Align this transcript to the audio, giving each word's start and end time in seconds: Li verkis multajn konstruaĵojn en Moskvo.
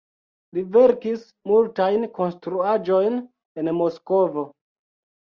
Li 0.57 0.61
verkis 0.77 1.27
multajn 1.51 2.07
konstruaĵojn 2.19 3.21
en 3.65 3.71
Moskvo. 3.81 4.47